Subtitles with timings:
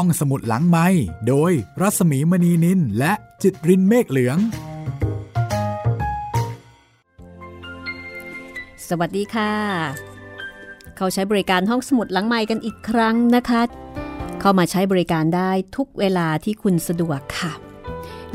[0.00, 0.86] ห้องสมุดหลังไม้
[1.28, 4.38] โดยรัสมีมณีนินและจิตรินเมฆเหลือง
[8.88, 9.52] สวัสดีค่ะ
[10.96, 13.62] เขาใช้บริการห้องสมุดหลังไม้กันอีกครั้งนะคะ
[14.40, 17.52] เข้ามาใช้บริการได้ทุกเวลาที่คุณสะดวกค่ะ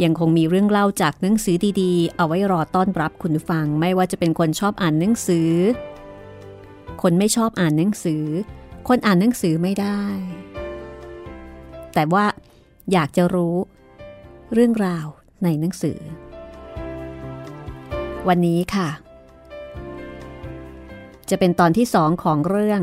[0.03, 5.51] ยังคงมีเรื่องเล่าจากหนังสือดีๆ เอาไว้รอต้อนรับคุณฟัง ไม่ว่าจะเป็นคนชอบอ่านหนังสือ
[7.01, 8.23] คนไม่ชอบอ่านหนังสือ
[8.87, 10.01] คนอ่านหนังสือไม่ได้
[11.94, 12.26] แต่ว่า
[12.91, 13.55] อยากจะรู้
[14.54, 15.08] เรื่องราว
[15.44, 16.00] ในหนังสือ
[18.27, 18.90] วันนี้ค่ะ
[21.30, 22.81] จะเป็นตอนที่สองของเรื่อง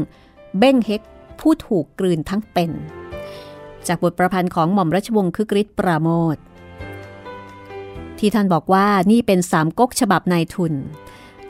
[0.58, 1.02] เบ้งเฮก
[1.40, 2.70] ผู้ถูกกลืนทั้งเป็น
[3.86, 6.36] จากบทประพันธ์ของหม่อมราชวงศ์คึกฤทธิ์ปราโมท
[8.18, 10.74] ที่ท่านบอกว่านี่เป็นสามก๊กฉบับนายทุน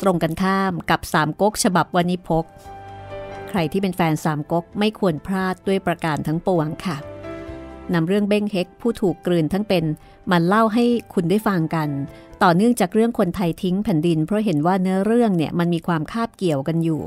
[0.01, 2.45] ตรงกันข้ามกับสามก๊กฉบับวณิพก
[3.48, 6.97] ใครที่เป็นแฟนสามก๊กไม่ควรพลาดด้วยประการทั้งปวงค่ะ
[7.95, 9.84] นำเรื่องเบ้งเฮกผู้ถูกกลืนทั้งเป็น
[10.31, 11.89] มาเล่าให้คุณได้ฟังกัน
[12.42, 17.00] ต่อเนื่องจากเรื่องคนไทยทิ้งแผ่นดิน เพราะเห็นว่าเนื้อเรื่องเนี่ยมันมีความคาบเกี่ยวกันอยู่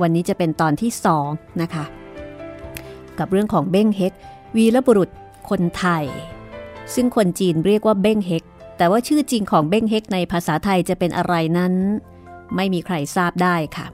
[0.00, 1.28] วันนี้จะเป็นตอนที่สอง
[1.62, 1.84] นะคะ
[3.18, 4.12] กับเรื่องของเบ้งเฮก
[4.56, 5.10] วีรบุรุษ
[5.48, 6.04] คนไทย
[6.94, 8.42] ซึ่งคนจีนเรียกว่าเบ้งเฮก
[8.76, 11.74] แต่ว่าชื่อจริงของเบ้งเฮกในภาษาไทยจะเป็นอะไรนั้น
[12.56, 13.86] ไม่มีใครทราบได้ค่ะ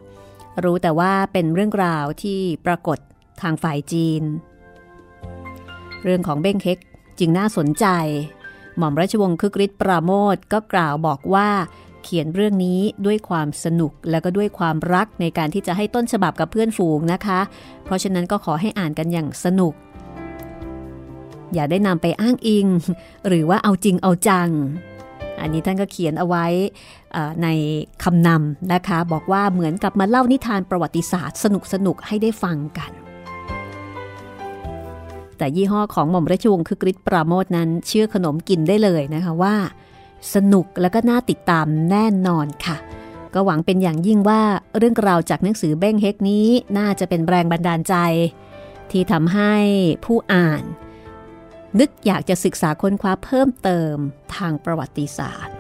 [0.64, 2.98] รู้แต่ว่าเป็นเรื่องราวที่ปรากฏ
[3.42, 4.22] ทางฝ่ายจีน
[6.05, 6.78] เรื่องของเบ้งเฮก
[7.19, 7.86] จึงน่าสนใจ
[8.77, 11.48] หม่อมราชวงศ์คึกฤทธิ์ปราโมทก็กล่าวบอกว่า
[12.03, 17.41] เขียนเรื่องนี้ด้วยความสนุกและก็ด้วยความรักในการที่จะให้ต้นฉบับกับเพื่อนฝูงนะคะ
[17.84, 19.75] เพราะฉะนั้นก็ขอให้อ่านกันอย่างสนุก
[21.55, 22.66] อย่าได้นำไปอ้างอิง
[23.28, 24.50] หรือว่าเอาจริงเอาจัง
[25.41, 26.47] อันนี้ท่านก็เขียนเอาไว้
[27.42, 27.48] ใน
[28.05, 32.92] คำนำนะคะ บอกว่าเหมือนกับมาเล่านิทานประวัติศาสตร์ สนุกสนุกให้ได้ฟังกัน
[35.39, 39.56] แต่ยี่ห้อของหม่อมราชวงศ์คือกริชปราโมทนั้นเชื่อขนมกินได้เลยนะคะว่า
[40.34, 42.76] สนุกแล้วก็น่าติดตามแน่นอนค่ะ
[43.34, 44.43] ก็หวังเป็นอย่างยิ่งว่า
[44.78, 46.47] เรื่องราวจากหนังสือเบ้งเฮกนี้
[46.78, 47.94] น่าจะเป็นแรงบันดาลใจ
[48.91, 49.54] ที่ทำให้
[50.04, 50.62] ผู้อ่าน
[51.78, 53.97] นึกอยากจะศึกษาค้นคว้าเพิ่มเติม
[54.37, 55.55] ทางประวัติศาสตร์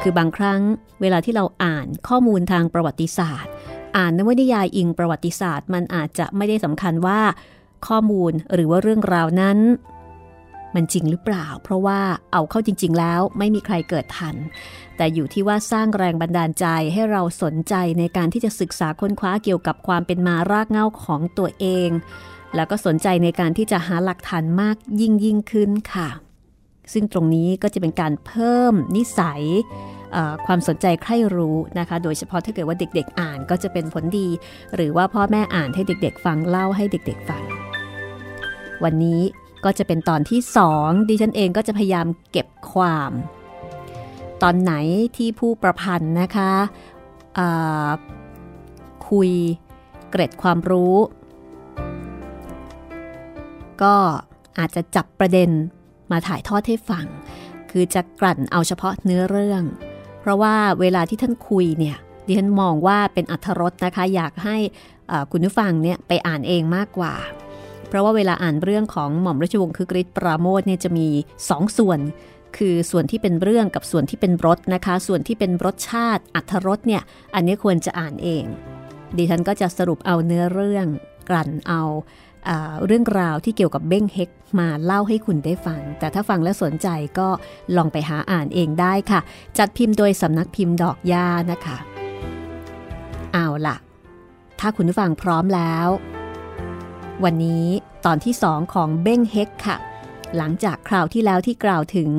[0.00, 0.60] คือบางครั้ง
[1.00, 3.52] เวลาที่เราอ่านข้อมูลทางประวัติศาสตร์
[3.96, 7.20] อ่านนวนิยายอิงประวัติศาสตร์ มันอาจจะไม่ได้สำคัญว่า
[7.88, 9.58] ข้อมูลหรือว่าเรื่องราวนั้น
[10.74, 12.00] มันจริงหรือเปล่า เพราะว่า
[12.32, 14.36] เอาเข้าจริง ๆ แล้วไม่มีใครเกิดทัน
[14.96, 21.90] แต่อยู่ที่ว่าสร้างแรงบันดาลใจให้เราสนใจในการที่จะศึกษาค้นคว้าเกี่ยวกับความเป็นมารากเหง้าของตัวเอง
[22.54, 26.08] แล้วก็สนใจในการที่จะหาหลักฐานมากยิ่งยิ่งขึ้นค่ะ
[26.92, 29.42] ซึ่งตรงนี้ก็จะเป็นการเพิ่มนิสัย
[30.46, 34.28] ความสนใจใคร่รู้นะคะ โดยเฉพาะถ้าเกิดว่าเด็กๆ อ่านก็จะเป็นผลดี
[34.74, 37.61] หรือว่าพ่อแม่อ่านให้เด็กๆ ฟังเล่าให้เด็กๆ ฟัง
[38.84, 39.20] วันนี้
[39.64, 43.10] ก็จะเป็นตอนที่สองดิฉันเองก็จะพยายามเก็บความ
[44.42, 44.72] ตอนไหน
[45.16, 46.52] ที่ผู้ประพันธ์นะคะ
[49.08, 49.30] คุย
[50.10, 50.96] เกร็ดความรู้
[53.82, 53.94] ก็
[54.58, 55.50] อาจจะจับประเด็น
[56.10, 57.06] มาถ่ายทอดให้ฟัง
[57.70, 59.62] คือจะกลั่นเอาเฉพาะเนื้อเรื่อง
[60.20, 64.56] เพราะว่าเวลาที่ท่านคุยเนี่ยดิฉันมองว่าเป็นอัธรสนะคะ อยากให้
[65.30, 67.14] คุณผู้ฟังเนี่ยไปอ่านเองมากกว่า
[67.92, 72.00] เพราะว่าเวลาอ่านเรื่องของหม่อมราชวงศ์คึกฤทธิ์ปราโมทเนี่ยจะมี2สส่วน
[72.56, 77.02] คือส่วนที่เป็นเรื่องกับส่วนที่เป็นรสนะคะ ส่วนที่เป็นรสชาติอัธรสเนี่ย
[77.34, 78.44] อันนี้ควรจะอ่านเอง
[79.16, 80.86] ดิฉันก็จะสรุปเอาเนื้อเรื่อง
[81.28, 81.82] กลั่นเอา
[82.86, 86.88] เรื่องราวที่เกี่ยวกับเบ้งเฮกมาเล่าให้คุณได้ฟัง แต่ถ้าฟังแล้วสนใจ
[87.18, 87.28] ก็
[87.76, 89.20] ลองไปหาอ่านเองได้ค่ะ
[89.58, 91.76] จัดพิมพ์โดยสำนักพิมพ์ดอกย่านะคะ
[93.34, 93.76] เอาล่ะ
[94.60, 95.88] ถ้าคุณผู้ฟังพร้อมแล้ว
[97.24, 97.66] วันนี้
[98.06, 99.78] ตอนที่สองของเบ้งเฮกค่ะ
[100.36, 102.10] หลังจากคราวที่แล้วที่กล่าวถึง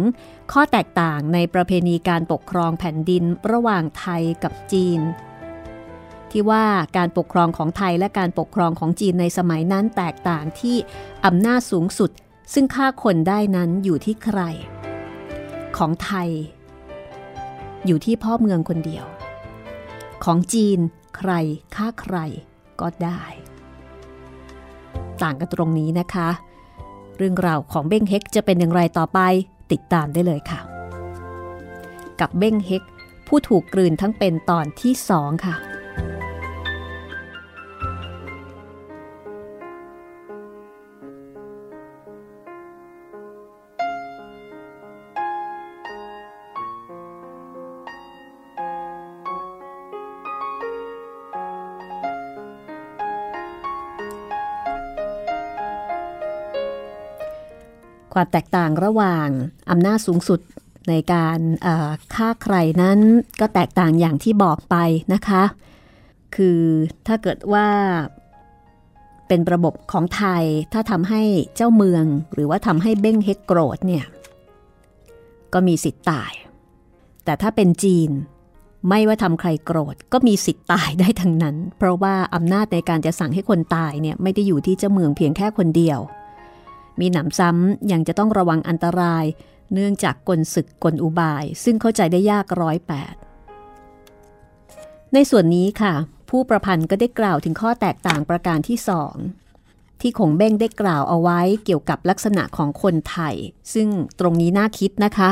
[0.51, 4.99] ข้อแตกต่างในประเพณีการปกครองแผ่นดินระหว่างไทยกับจีน
[6.31, 6.65] ที่ว่า
[6.97, 10.77] การปกครองของไทยและการปกครองของจีนในสมัยนั้นแตกต่างที่
[11.25, 12.11] อำนาจสูงสุด
[12.53, 14.39] ซึ่งฆ่าคนได้นั้นอยู่ที่ใคร
[15.77, 16.29] ของไทย
[17.85, 19.05] อยู่ที่พ่อเมืองคนเดียว
[20.23, 20.79] ของจีน
[21.17, 21.31] ใคร
[21.75, 22.17] ฆ่าใคร
[22.81, 23.23] ก็ได้
[25.23, 26.29] ต่างกันตรงนี้นะคะ
[27.17, 29.19] เรื่องราวของเบ้งเฮกจะเป็นอย่างไรต่อไป
[29.71, 30.59] ติดตามได้เลยค่ะ
[32.19, 32.83] กับเบ้งเฮก
[33.27, 35.55] ผู้ถูกกลืนทั้งเป็นตอนที่สองค่ะ
[58.13, 59.27] ความแตกต่างระหว่าง
[59.69, 60.39] อำนาจสูงสุด
[60.89, 61.39] ในการ
[62.15, 62.99] ฆ่าใครนั้น
[63.39, 64.75] ก็แตกต่างอย่างที่บอกไป
[65.13, 65.43] นะคะ
[66.35, 66.61] คือ
[67.07, 67.67] ถ้าเกิดว่า
[69.27, 70.43] เป็นระบบของไทย
[70.73, 71.21] ถ้าทำให้
[71.55, 74.05] เจ้าเมืองหรือว่าทำให้เบ้งเฮกโกรธเนี่ย
[75.53, 76.31] ก็มีสิทธิ์ตาย
[77.25, 78.09] แต่ถ้าเป็นจีน
[78.89, 85.99] ไม่ว่าทำใครโกรธก็มีสิทธิ์ตายได้ทั้งนั้น เพราะว่าอำนาจในการจะสั่งให้คนตายเนี่ยไม่ได้อยู่ที่เจ้าเมืองเพียงแค่คนเดียว
[86.99, 89.25] มีหนำซ้ำยังจะต้องระวังอันตราย
[89.73, 93.15] เนื่องจากกลศึกกลอุบาย ซึ่งเข้าใจได้ยากร้อยแปด
[95.13, 95.93] ในส่วนนี้ค่ะ
[96.29, 99.15] ผู้ประพันธ์ก็ได้กล่าวถึงข้อแตกต่างประการที่สอง
[100.01, 103.35] ที่ขงเบ้งได้กล่าวเอาไว้เกี่ยวกับลักษณะของคนไทย
[103.73, 103.87] ซึ่ง
[104.19, 105.31] ตรงนี้น่าคิดนะคะ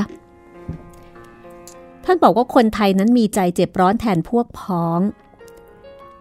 [2.06, 5.00] ท่านบอกว่าคนไทยนั้นมีใจเจ็บร้อนแทนพวกพ้อง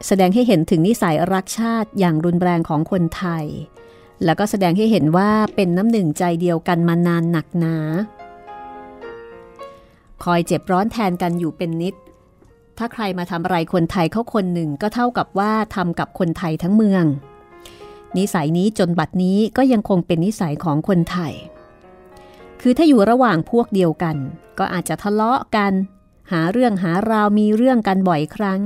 [0.07, 3.45] แสดงให้เห็นถึงนิสัยรักชาติอย่างรุนแรงของคนไทย
[4.25, 7.76] แล้วก็แสดงให้เห็นว่าเป็นน้ำหนึ่งใจเดียวกันมานานหนักหนา
[10.25, 11.94] คอยเจ็บร้อนแทนกันอยู่เป็นนิด
[12.78, 17.05] ถ้าใครมาทำอะไรคนไทยเขาคนหนึ่งก็เท่ากับว่าทำกับคนไทยทั้งเมือง
[18.17, 21.32] นิสัยนี้จนบัดนี้ก็ยังคงเป็นนิสัยของคนไทย
[22.61, 24.17] คือถ้าอยู่ระหว่างพวกเดียวกัน
[24.58, 25.72] ก็อาจจะทะเลาะกัน
[26.32, 28.61] หาเรื่องหาราวมีเรื่องกันบ่อยครั้ง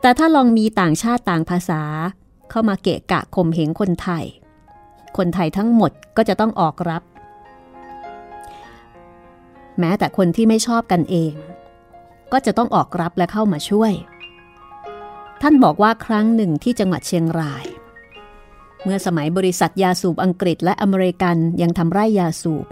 [0.00, 1.82] แต่ถ้าลองมีต่างชาติต่างภาษา
[2.50, 4.24] เข้ามาเกะกะข่มเหงคนไทย
[5.16, 7.02] คนไทยทั้งหมดก็จะต้องออกรับ
[9.78, 11.32] แม้แต่คนที่ไม่ชอบกันเอง
[12.32, 13.92] ก็จะต้องออกรับและเข้ามาช่วย
[15.42, 17.64] ท่านบอกว่าครั้งหนึ่งที่จังหวัดเชียงราย
[18.84, 22.66] เมื่อสมัยบริษัทยาสูบอังกฤษและอเมริกันยังทำไร่ยาสูบ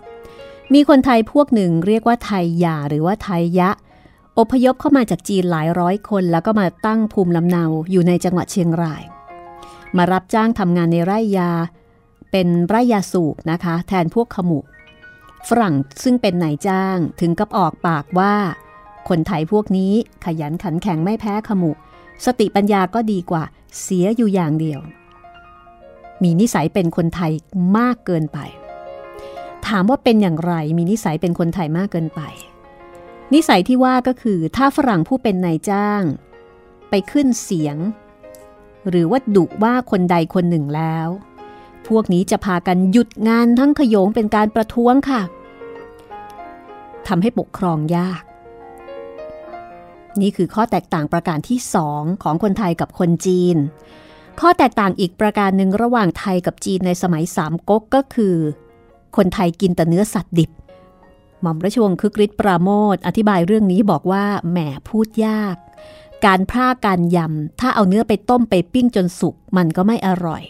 [0.75, 3.70] มีคนไทยพวกหนึ่งเรียกว่าไทยยาหรือว่าไทยยะ
[4.38, 9.02] อพยพเข้ามาจากจีนหลายร้อยคน แล้วก็มาตั้งภูมิลำเนาอยู่ในจังหวัดเชียงราย
[9.96, 11.50] มารับจ้างทำงานในไร่ยา
[12.31, 14.61] เป็นไร่ยาสูบนะคะ แทนพวกขมุ
[15.49, 18.35] ฝรั่งซึ่งเป็นนายจ้างถึงกับออกปากว่า
[19.09, 19.93] คนไทยพวกนี้
[20.25, 21.73] ขยันขันแข็งไม่แพ้ขมุ
[22.25, 23.45] สติปัญญาก็ดีกว่า
[23.81, 24.81] เสียอยู่อย่างเดียว
[26.23, 27.33] มีนิสัยเป็นคนไทย
[27.77, 28.39] มากเกินไป
[29.67, 32.21] ถามว่าเป็นอย่างไรมีนิสัยเป็นคนไทยมากเกินไป
[33.35, 36.03] นิสัยที่ว่าก็คือถ้าฝรั่งผู้เป็นนายจ้าง
[36.91, 37.77] ไปขึ้นเสียง
[38.89, 41.09] หรือว่าดุว่าคนใดคนหนึ่งแล้ว
[41.88, 45.23] พวกนี้จะพากันหยุดงานทั้งขยงเป็นการประท้วงค่ะ
[47.08, 48.23] ทำให้ปกครองยาก
[50.20, 53.56] นี่คือข้อแตกต่างประการที่สองของคนไทยกับคนจีน
[54.40, 58.37] ข้อแตกต่างอีกประการหนึ่งระหว่างไทยกับจีนในสมัยสามก๊กก็คือ
[59.17, 60.50] คนไทยกินแต่เนื้อสัตว์ดิบ
[61.41, 64.58] หม่อมราชวงศ์คึกฤทธิ์ปราโมทอธิบายเรื่องนี้บอกว่าแหม
[64.88, 65.56] พูดยาก
[66.26, 70.43] การพร่าการยำถ้าเอาเนื้อไปต้มไปปิ้งจนสุกมันก็ไม่อร่อย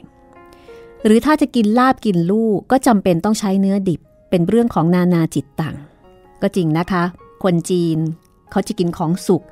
[1.05, 4.01] หรือถ้าจะกินลาบกินลูกก็จำเป็นต้องใช้เนื้อดิบ
[4.31, 5.77] เป็นเรื่องของนานาจิตตัง
[6.43, 7.03] ก็จริงนะคะ
[7.45, 7.99] คนจีน
[8.51, 9.43] เขาจะกินของสุก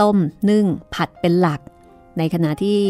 [0.00, 0.16] ต้ม
[0.50, 0.64] นึ่ง
[0.94, 1.60] ผัดเป็นหลัก
[2.18, 2.80] ในขณะที่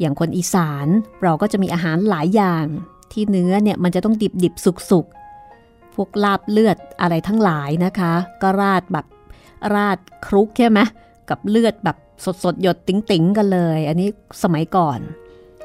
[0.00, 0.86] อย่างคนอีสาน
[1.22, 2.64] เราก็จะมีอาหารหลายอย่าง
[3.12, 5.06] ที่เนื้อเนี่ยมันจะต้องดิบดิบสุกสุก
[5.94, 8.12] พวกลาบเลือดอะไรทั้งหลายนะคะ
[8.42, 9.06] ก็ราดแบบ
[9.74, 10.80] ราดครุกใช่ไหม
[11.30, 14.08] กับเลือดแบบสดสดหยดติ๋งติ๋งกันเลย อันนี้
[14.42, 14.98] สมัยก่อน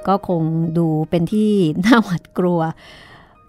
[0.07, 0.41] ก็คง
[0.77, 1.51] ดูเป็นที่
[1.85, 2.61] น่าหวาดกลัว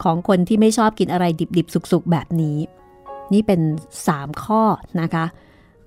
[0.02, 2.59] ของคนที่ไม่ชอบกินอะไรดิบดิบสุกสุกแบบนี้
[3.33, 3.61] นี่เป็น
[4.04, 4.62] 3 ข้อ
[5.00, 5.25] นะคะ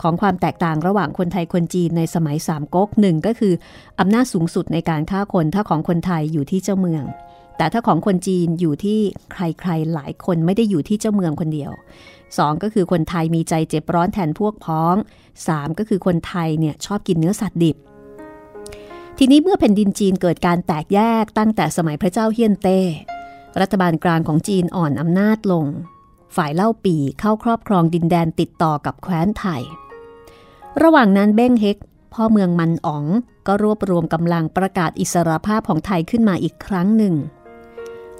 [0.02, 3.54] ของความแตกต่างระหว่างคนไทยคนจีนในสมัยสามก๊กหนึ่งก็คือ
[4.00, 7.04] อำนาจสูงสุดในการฆ่าคนถ้าของคนไทยอยู่ที่เจ้าเมือง
[7.58, 9.00] แต่ถ้าของคนจีนอยู่ที่
[9.32, 11.72] ใครๆหลายคนไม่ได้อยู่ที่เจ้าเมืองคนเดียว
[12.18, 14.96] 2 ก็คือคนไทยมีใจเจ็บร้อนแทนพวกพ้อง
[15.38, 17.78] 3 ก็คือคนไทยเนี่ยชอบกินเนื้อสัตว์ดิบ
[19.18, 22.80] ทีนี้เมื่อแผ่นดินจีนเกิดการแตกแยกตั้งแต่สมัยพระเจ้าเฮียนเต้
[23.60, 25.66] รัฐบาลกลางของจีนอ่อนอำนาจลง
[26.36, 29.62] ฝ่ายเล่าปีเข้าครอบครองดินแดนติดต่อกับแคว้นไทย
[30.82, 31.78] ระหว่างนั้นเบ้งเฮก
[32.14, 33.06] พ่อเมืองมันอ๋อง
[33.48, 37.16] ก็รวบรวมกำลังประกาศอิสรภาพของไทยขึ้นมาอีกครั้งหนึ่ง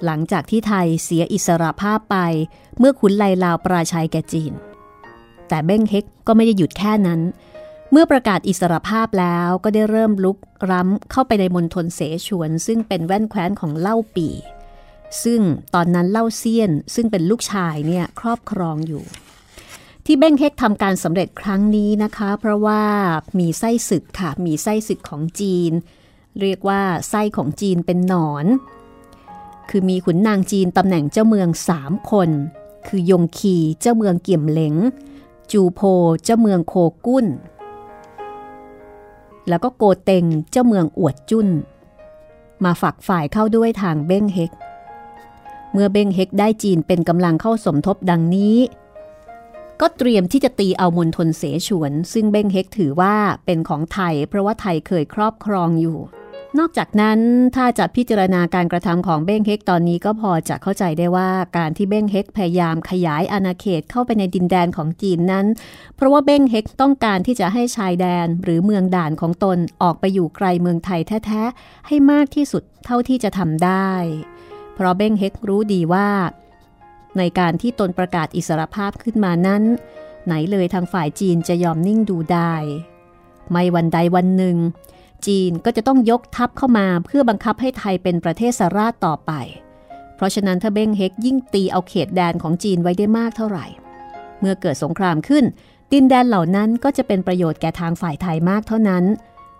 [0.04, 2.16] หลังจากที่ไทยเสียอิสรภาพไป
[2.78, 4.52] เมื่อขุนไลลาวปราชัยแก่จีน
[5.48, 10.38] แต่เบ้งเฮกก็ไม่ได้หยุดแค่นั้นเเมื่อประกาศอิสรภาพแล้วก็ได้เริ่มลุก
[10.70, 14.28] ร้ำเข้าไปในมณฑลเสฉวน ซึ่งเป็นแว่นแคว้นของเล่าปี
[15.24, 15.40] ซึ่ง
[15.74, 19.04] ตอนนั้นเล่าเซียนซึ่งเป็นลูกชายเนี่ยครอบครองอยู่
[20.06, 22.82] ที่เบ้งเฮกทำการสำเร็จครั้งนี้นะคะ เพราะว่า
[23.38, 25.72] มีไส้ศึกค่ะ มีไส้ศึกของจีน
[26.40, 26.80] เรียกว่า
[27.10, 28.46] ไส้ของจีนเป็นหนอน
[29.70, 32.28] คือมีขุนนางจีนตำแหน่งเจ้าเมืองสามคน
[32.86, 34.74] คือยงคีเจ้าเมืองเกี่ยมเหลง
[35.52, 35.80] จูโพ
[36.24, 36.74] เจ้าเมืองโค
[37.06, 37.26] กุ้น
[39.48, 41.48] แล้วก็โกเต็งเจ้าเมืองอวดจุ้น
[42.64, 44.52] มาฝักฝ่ายเข้าด้วยทางเบ้งเฮก
[45.72, 48.58] เมื่อเบ้งเฮกได้จีนเป็นกำลังเข้าสมทบดังนี้
[49.80, 55.98] ก็เตรียมที่จะตีเอามณฑลเสฉวน ซึ่งเบ้งเฮกถือว่าเป็นของไทย เพราะว่าไทยเคยครอบครองอยู่
[56.58, 57.18] นอกจากนั้น
[57.56, 65.46] ถ้าจะพิจารณาการกระทำของเบ้งเฮกตอนนี้ก็พอจะเข้าใจได้ว่าการที่เบ้งเฮกพยายามขยายอาณาเขตเข้าไปในดินแดนของจีนนั้น
[65.96, 73.90] เพราะว่าเบ้งเฮกต้องการที่จะให้ชายแดนหรือเมืองด่านของตนออกไปอยู่ไกลเมืองไทยแท้ๆให้มากที่สุดเท่าที่จะทำได้
[74.74, 76.08] เพราะเบ้งเฮกรู้ดีว่า
[77.18, 79.62] ในการที่ตนประกาศอิสรภาพขึ้นมานั้น
[80.26, 82.54] ไหนเลยทางฝ่ายจีนจะยอมนิ่งดูได้
[83.50, 84.56] ไม่วันใดวันหนึ่ง
[85.26, 89.32] จีนก็จะต้องยกทัพเข้ามาเพื่อบังคับให้ไทยเป็นประเทศสาราชต่อไป
[90.16, 93.66] เพราะฉะนั้นถ้าเบ้งเฮกยิ่งตีเอาเขตแดนของจีนไว้ได้มากเท่าไหร่
[94.40, 95.44] เมื่อเกิดสงครามขึ้น
[95.92, 99.04] ดินแดนเหล่านั้นก็จะเป็นประโยชน์แก่ทางฝ่ายไทยมากเท่านั้น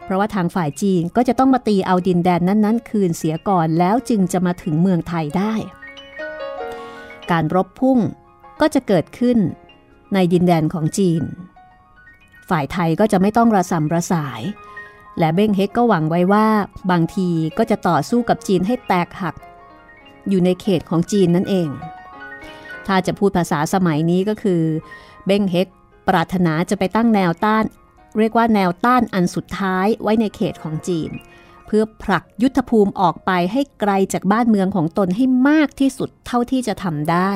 [0.05, 5.55] เพราะว่าทางฝ่ายจีนก็จะต้องมาตีเอาดินแดนนั้นๆ คืนเสียก่อนแล้วจึงจะมาถึงเมืองไทยได้
[7.31, 7.99] การรบพุ่ง
[8.61, 9.38] ก็จะเกิดขึ้น
[10.14, 11.23] ในดินแดนของจีน
[12.50, 14.40] ฝ่ายไทยก็จะไม่ต้องระสำระสาย
[15.19, 16.47] และเบ้งเฮกก็หวังไว้ว่า
[16.90, 19.35] บางทีก็จะต่อสู้กับจีนให้แตกหัก
[20.29, 21.69] อยู่ในเขตของจีนนั่นเอง
[22.87, 24.62] ถ้าจะพูดภาษาสมัยนี้ก็คือ
[25.26, 25.69] เบ้งเฮก
[26.09, 27.64] ปรารถนาจะไปตั้งแนวต้าน
[28.19, 31.11] เรียกว่าแนวต้านอันสุดท้ายไว้ในเขตของจีน
[31.67, 37.31] เพื่อผลักยุทธภูมิออกไปให้ไกลจากบ้านเมืองของตนให้มากที่สุดเท่าที่จะทำได้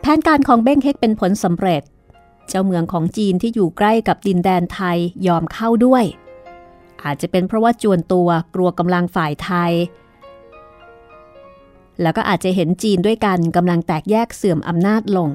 [0.00, 1.82] แผนการของเบ้งเฮกเป็นผลสำเร็จ
[2.48, 6.04] เจ้าเมืองของจีนที่อยู่ใกล้กับดินแดนไทยยอมเข้าด้วย
[7.04, 9.72] อาจจะเป็นเพราะว่าจวนตัวกลัวกำลังฝ่ายไทย
[12.02, 15.30] แล้วก็อาจจะเห็นจีนด้วยกันกำลังแตกแยกเสื่อมอำนาจลง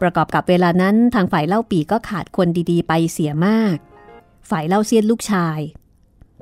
[0.00, 3.76] ประกอบกับเวลานั้นทางฝ่ายเล่าปีก็ขาดคนดีๆ ไปเสียมาก
[4.50, 5.58] ฝ่ายเล่าเซียนลูกชาย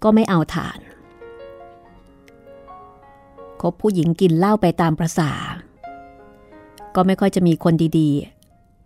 [0.02, 0.78] ก็ไม่เอาฐาน
[3.60, 5.32] คบผู้หญิงกินเหล้าไปตามประษา
[6.94, 8.10] ก็ไม่ค่อยจะมีคนดี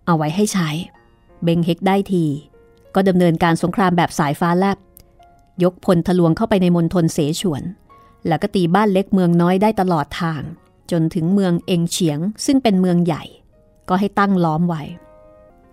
[0.06, 0.68] เอาไว้ให้ใช้
[1.44, 2.24] เบงเฮกได้ที
[2.94, 4.78] ก็ดำเนินการสงครามแบบสายฟ้าแลบ
[5.62, 7.62] ยกพลทะลวงเข้าไปในมณฑลเสฉวน
[8.28, 10.42] แล้วก็ตีบ้านเล็กเมืองน้อยได้ตลอดทาง
[10.90, 13.24] จนถึงเมืองเองเฉียง ซึ่งเป็นเมืองใหญ่
[13.88, 14.82] ก็ให้ตั้งล้อมไว้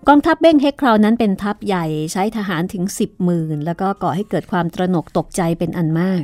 [0.08, 6.24] กองทัพเบ้งเฮกคราวนั้นเป็นทัพใหญ่ใช้ทหารถึง 10หมื่นแล้วก็ก่อให้เกิดความตระหนกตกใจเป็นอันมาก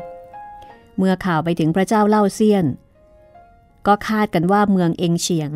[0.97, 2.65] เมื่อข่าวไปถึงพระเจ้าเล่าเซียน
[3.87, 5.51] ก็คาดกันว่าเมืองเองเฉียง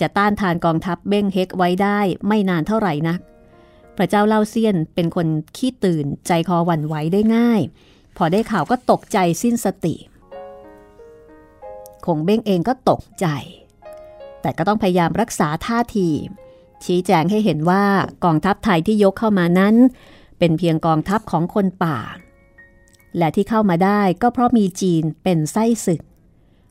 [0.00, 3.20] จะต้านทานกองทัพเบ้งเฮกไว้ได้ไม่นานเท่าไหร่นัก
[3.96, 7.60] พระเจ้าเล่าเซียนเป็นคนขี้ตื่นใจคอหวั่นไหวได้ง่าย
[8.16, 9.94] พอได้ข่าวก็ตกใจสิ้นสติ
[12.06, 13.26] คงเบ้งเองก็ตกใจ
[14.40, 16.08] แต่ก็ต้องพยายามรักษาท่าที
[16.84, 17.84] ชี้แจงให้เห็นว่า
[18.24, 19.74] กองทัพไทยที่ยกเข้ามานั้น
[20.38, 21.98] เป็นเพียงกองทัพของคนป่า
[23.18, 26.00] และที่เข้ามาได้ก็เพราะมีจีนเป็นไส้ศึก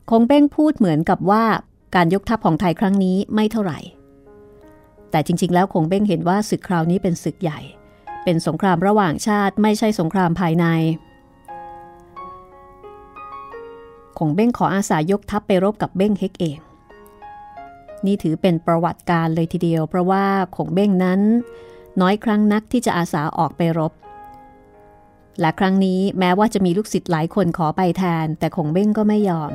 [0.09, 1.45] คงเบ้งพูดเหมือนกับว่า
[1.95, 3.79] การยกทัพของไทยครั้งนี้ไม่เท่าไหร่
[5.11, 7.59] แต่จริง ๆ แล้วคงเบ้งเห็นว่าศึกคราวนี้เป็นศึกใหญ่
[8.23, 10.65] เป็นสงครามระหว่างชาติไม่ใช่สงครามภายใน
[14.17, 16.59] คงเบ้งขออาสายกทัพไปรบกับเบ้งเฮกเอง
[18.05, 21.21] นี่ถือเป็นประวัติการเลยทีเดียว เพราะว่าคงเบ้งนั้น
[22.01, 23.93] น้อยครั้งนักที่จะอาสาออกไปรบ
[25.39, 29.53] และครั้งนี้แม้ว่าจะมีลูกศิษย์หลายคนขอไปแทน แต่คงเบ้งก็ไม่ยอม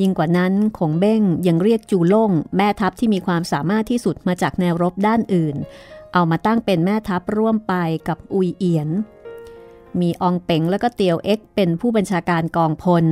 [0.00, 5.56] ยิ่งกว่านั้นขงเบ้งยังเรียกจูล่ง แม่ทัพที่มีความสามารถที่สุดมาจากแนวรบด้านอื่น
[6.12, 7.74] เอามาตั้งเป็นแม่ทัพร่วมไป
[8.08, 8.88] กับอุยเอียน
[10.00, 13.04] มีองเป๋งแล้วก็เตียวเอ็กเป็นผู้บัญชาการกองพล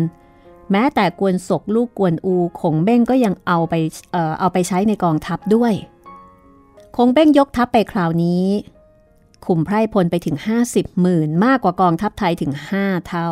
[0.71, 3.75] แม้แต่กวนศกลูกกวนอูขงเบ้งก็ยังเอาไป
[4.13, 5.73] เอ่อเอาไปใช้ในกองทัพด้วย
[6.97, 8.45] คงเบ้งยกทัพไปคราวนี้
[9.47, 10.37] ขุมไพร่พลไปถึง
[10.69, 13.31] 50หมื่นมากกว่ากองทัพไทยถึง 5 เท่า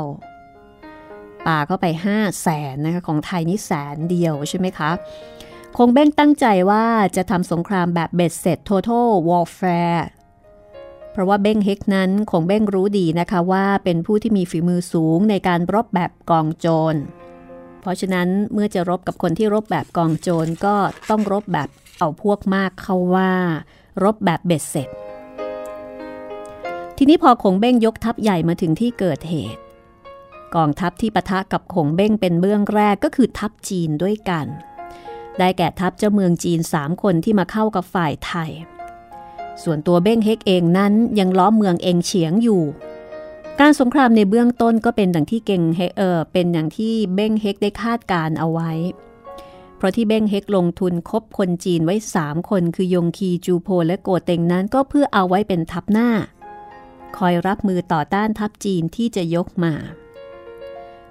[1.47, 4.91] ปาเข้าไป5 0 0แสนนะคะของไทยนี่แสนเดียวใช่ไหมคะ
[5.77, 6.85] คงเบ้งตั้งใจว่า
[7.17, 10.03] จะทำสงครามแบบเบ็ดเสร็จ total warfare
[11.13, 16.95] เพราะว่าเบ้งเฮกนั้นคงเบ้งรู้ดีนะคะว่าเป็นผู้ที่มีฝีมือสูงในการรบแบบกองโจร
[17.81, 20.77] เพราะฉะนั้นเมื่อจะรบกับคนที่รบแบบกองโจรก็
[21.11, 23.33] ต้องรบแบบเอาพวกมากเข้าว่า
[24.03, 24.89] รบแบบเบ็ดเสร็จ
[26.99, 29.61] ทีนี้พอคงเบ้งยกทัพใหญ่มาถึงที่เกิดเหตุ
[30.57, 34.47] กองทัพที่ปะทะกับขงเบ้งเป็นเบื้องแรกก็คือทัพจีนด้วยกัน
[35.39, 38.51] ได้แก่ทัพเจ้าเมืองจีนสามคนที่มาเข้ากับฝ่ายไทย
[39.63, 42.63] ส่วนตัวเบ้งเฮกเองนั้นยังล้อมเมืองเองเฉียงอยู่
[43.61, 48.73] การสงครามในเบื้องต้นก็เป็นดังที่เก่งเฮเออเป็นอย่างที่เบ้งเฮกได้คาดการเอาไว้
[49.77, 56.09] เพราะที่เบ้งเฮกลงทุนคบคนจีนไว้สามคนคือยงคีจูโพและโกเต็งนั้นก็เพื่อเอาไว้เป็นทัพหน้า
[57.17, 59.75] คอยรับมือต่อต้านทัพจีนที่จะยกมา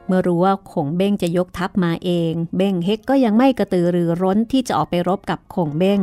[0.07, 6.01] เมื่อรู้ว่าขงเบ้งจะยกทัพมาเอง เบ้งเฮกก็ยังไม่กระตือรือร้นที่จะออกไปรบกับขงเบ้ง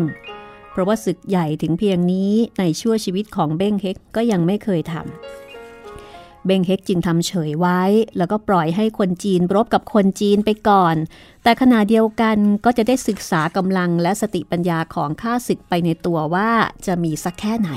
[0.70, 7.82] เพราะว่าศึกใหญ่ถึงเพียงนี้ในชั่วชีวิตของเบ้งเฮกก็ยังไม่เคยทำ เบ้งเฮกจึงทำเฉยไว้
[8.18, 10.96] แล้วก็ปล่อยให้คนจีนรบกับคนจีนไปก่อน
[11.42, 16.50] แต่ขณะเดียวกันก็จะได้ศึกษากำลังและสติปัญญาของข้าศึกไปในตัวว่า
[16.86, 17.70] จะมีสักแค่ไหน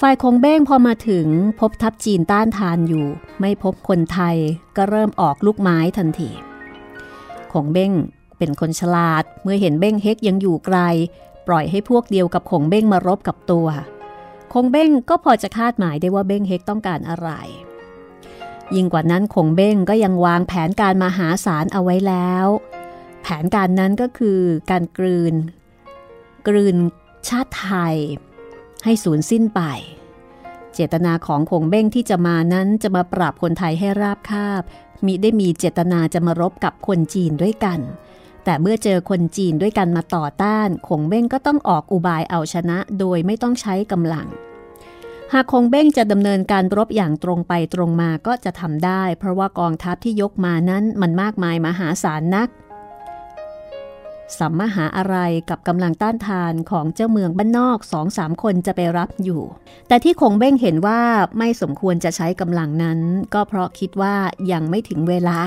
[0.00, 1.26] ฝ่ายคงเบ้งพอมาถึง
[1.60, 3.06] พบทัพจีนต้านทานอยู่
[3.40, 4.36] ไม่พบคนไทย
[4.76, 6.30] ก็เริ่มออกลูกไม้ทันที
[7.52, 7.92] คงเบ้ง
[8.38, 10.78] เป็นคนฉลาดเมื่อเห็นเบ้งเฮกยังอยู่ไกล
[11.46, 13.68] ปล่อยให้พวกเดียวกับคงเบ้งมารบกับตัว
[14.52, 17.30] คงเบ้งก็พอจะคาดหมายได้ว่าเบ้งเฮกต้องการอะไร
[18.74, 22.46] ยิ่งกว่านั้นคงเบ้งก็ยังวางแผนการมาหาศาลเอาไว้แล้ว
[23.22, 24.40] แผนการนั้นก็คือ
[24.70, 25.34] การกลืน
[26.48, 26.76] กลืน
[27.28, 27.96] ชาติไทย
[28.84, 29.62] ให้สูญสิ้นไป
[30.74, 34.62] เจตนาของคงเบ้งที่จะมานั้นจะมาปราบคนไทยให้ราบคาบ
[35.06, 37.80] มิได้มีเจตนาจะมารบกับคนจีนด้วยกัน
[38.44, 44.26] แต่เมื่อเจอคนจีนด้วยกันมาต่อต้านคงเบ้งก็ต้องออกอุบายเอาชนะโดยไม่ต้องใช้กำลัง
[45.32, 52.48] หากคงเบ้งจะดำเนินการรบอย่างตรงไปตรงมาก็จะทำได้ เพราะว่ากองทัพที่ยกมานั้นมันมากมายมหาศาลนัก
[54.38, 55.16] สัมมหาอะไร
[55.50, 59.42] กับกำลังต้านทานของเจ้าเมืองบ้านนอกสองสามคนจะไปรับอยู่
[59.88, 61.00] แต่ที่คงเบ้งเห็นว่า
[61.38, 62.98] ไม่สมควรจะใช้กำลังนั้น
[63.34, 64.16] ก็เพราะคิดว่า
[64.52, 65.40] ยังไม่ถึงเวลา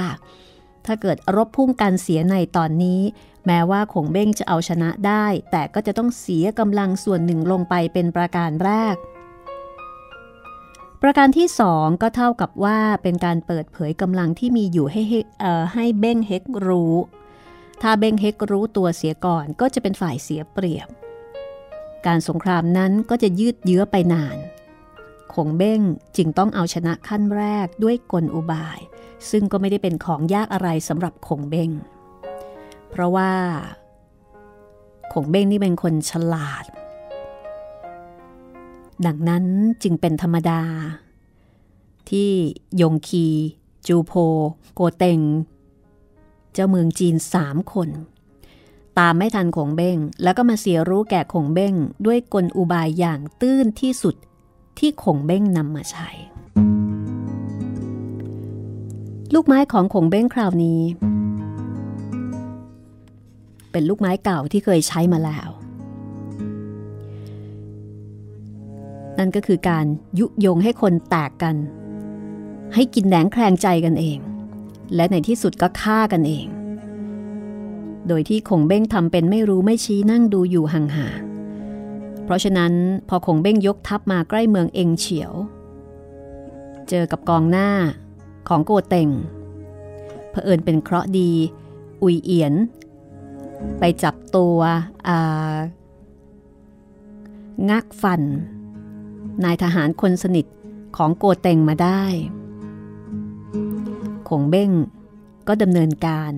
[0.85, 3.01] ถ้าเกิดรบพุ่งกันเสียในตอนนี้
[3.45, 8.95] แม้ว่าคงเบ้งจะเอาชนะได้ แต่ก็จะต้องเสียกำลังส่วนหนึ่งลงไปเป็นประการแรก
[11.01, 15.01] ประการที่สองก็เท่ากับว่าเป็นการเปิดเผยกำลังที่มีอยู่ให้
[15.73, 16.95] ให้เบ้งเฮกรู้
[17.85, 20.87] ถ้าเบงเฮกรู้ตัวเสียก่อนก็จะเป็นฝ่ายเสียเปรียบ
[22.05, 24.37] การสงครามนั้นก็จะยืดเยื้อไปนาน
[25.33, 25.81] คงเบ้ง
[26.17, 28.79] จึงต้องเอาชนะขั้นแรกด้วยกลอุบาย
[29.29, 31.69] ซึ่งก็ไม่ได้เป็นของยากอะไรสำหรับคงเบ้ง
[32.89, 33.31] เพราะว่า
[35.13, 36.65] คงเบ้งนี่เป็นคนฉลาด
[39.05, 39.45] ดังนั้น
[39.83, 40.61] จึงเป็นธรรมดา
[42.09, 42.29] ที่
[42.81, 43.27] ยงคี
[43.87, 44.13] จูโพ
[44.73, 45.19] โกเตง
[46.53, 47.89] เจ้าเมืองจีนสามคน
[48.99, 51.73] ตามไม่ทันขงเบ้ง แล้วก็มาเสียรู้แก่ขงเบ้ง
[52.05, 54.15] ด้วยกลอุบายอย่างตื้นที่สุด
[54.79, 56.09] ที่ขงเบ้งนำมาใช้
[59.33, 60.81] ลูกไม้ของขงเบ้งคราวนี้
[63.71, 65.49] เป็นลูกไม้เก่าที่เคยใช้มาแล้ว
[69.17, 69.85] นั่นก็คือการ
[70.19, 71.55] ยุยงให้คนแตกกัน
[72.73, 74.19] ให้กินแหนงแคลงใจกันเอง
[74.95, 76.47] และในที่สุดก็ฆ่ากันเอง
[78.07, 82.73] โดยที่คงเบ้งทำเป็นไม่รู้ไม่ชี้นั่งดูอยู่ห่างๆ เพราะฉะนั้น
[83.09, 85.33] พอคงเบ้งยกทัพมาใกล้เมืองเองเฉียว
[86.89, 87.69] เจอกับกองหน้า
[88.47, 89.09] ของโกเต็ง
[90.31, 91.31] เผอิญเป็นเคราะดี
[92.01, 92.53] อุยเอียน
[93.79, 94.57] ไปจับตัว
[97.69, 98.21] งักฟัน
[99.43, 100.45] นายทหารคนสนิท
[100.97, 102.03] ของโกเต็งมาได้
[104.39, 104.71] งเบ้ง
[105.47, 106.31] ก็ดำเนินการ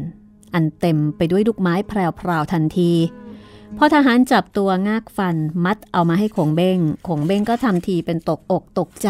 [0.53, 2.91] อันเต็มไปด้วยลูกไม้แพรวๆทันที
[3.77, 9.09] พอทหารจับตัวงากฟันมัดเอามาให้คงเบ้งคงเบ้งก็ทำทีเป็นตกอกตกใจ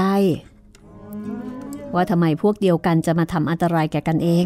[1.94, 4.46] ว่าทำไมพวกเดียวกันจะมาทำอันตรายแก่กันเอง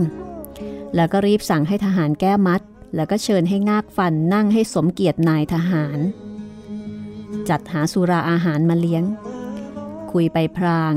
[0.95, 2.62] แล้วก็รีบสั่งให้ทหารแก้มัด
[2.95, 5.99] แล้วก็เชิญให้งากฟันนั่งให้สมเกียรตินายทหาร
[7.49, 9.04] จัดหาสุราอาหารมาเลี้ยง
[10.12, 10.93] คุยไปพราง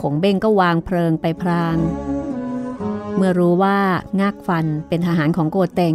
[0.00, 1.76] คงเบ้งก็วางเพลิงไปพราง
[3.16, 3.78] เมื่อรู้ว่า
[4.20, 5.94] งากฟันเป็นทหารของโกเตง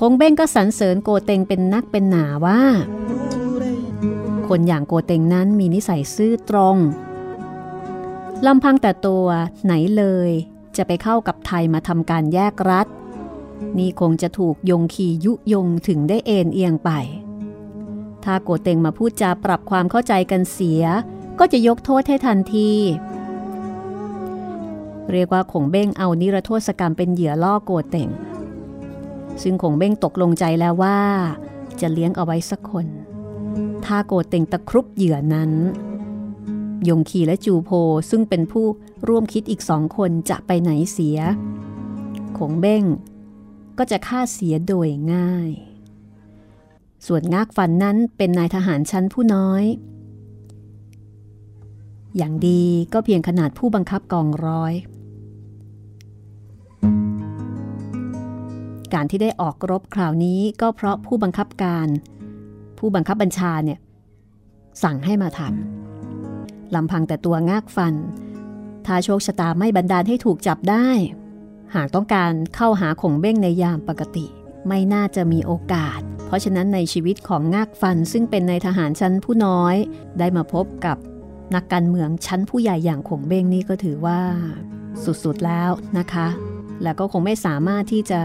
[0.00, 2.60] คงเบ้งก็สรรเสริญโกเตงเป็นนักเป็นหนาว่า
[4.48, 6.76] คนอย่างโกเตงนั้นมีนิสัยซื่อตรง
[8.46, 9.26] ลำพังแต่ตัว
[9.64, 10.30] ไหนเลย
[10.76, 12.86] จะไปเข้ากับไทยมาทำการแยกรัฐ
[13.78, 16.90] นี่คงจะถูกยงขียุยงถึงได้เอ็นเอียงไป
[18.24, 20.82] ถ้าโกเตงมาพูดจาปรับความเข้าใจกันเสีย
[21.38, 22.70] ก็จะยกโทษให้ทันที
[25.12, 28.10] เรียกว่าขงเบ้งเอานิรโทษกรรมเป็นเหยื่อล่อโกเต่ง
[29.42, 30.98] ซึ่งขงเบ้งตกลงใจแล้วว่า
[31.80, 32.86] จะเลี้ยงเอาไว้สักคน
[33.84, 35.52] ถ้าโกเต่งตะครุบเหยื่อนั้น
[36.88, 37.70] ยงคีและจูโพ
[38.10, 38.66] ซึ่งเป็นผู้
[39.08, 41.18] ร่วมคิดอีกสองคนจะไปไหนเสีย
[42.38, 42.84] ขงเบ้ง
[43.78, 45.50] ก็จะฆ่าเสียโดยง่าย
[47.06, 49.64] ส่วนงากฟันนั้นเป็นนายทหารชั้นผู้น้อย
[52.16, 52.62] อย่างดี
[52.92, 54.74] ก็เพียงขนาดผู้บังคับกองร้อย
[58.94, 61.88] การที่ได้ออกรบคราวนี้ก็เพราะผู้บังคับการ
[62.78, 63.78] ผู้บังคับบัญชาเนี่ย
[64.82, 67.94] สั่งให้มาทำลำพังแต่ตัวงากฟัน
[68.86, 70.88] ถ้าโชคชะตาไม่บันดาลให้ถูกจับได้
[71.74, 74.26] หากต้องการเข้าหาขงเบ้งในยามปกติ
[74.68, 79.76] ไม่น่าจะมีโอกาส เพราะฉะนั้นในชีวิตของงากฟันซึ่งเป็นในทหารชั้นผู้น้อย
[80.18, 80.96] ได้มาพบกับ
[81.54, 84.20] นักการเมืองชั้นผู้ใหญ่อย่างขงเบ้งนี่ก็ถือว่า
[85.04, 86.28] สุดๆแล้วนะคะ
[86.82, 88.20] แล้วก็คงไม่สามารถที่จะ